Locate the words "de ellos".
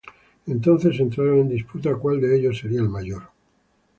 2.21-2.57